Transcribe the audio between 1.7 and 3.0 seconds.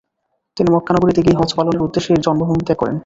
উদ্দেশ্যে জন্মভূমি ত্যাগ করেন।